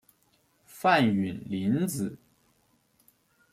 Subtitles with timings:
[0.65, 2.17] 范允临子。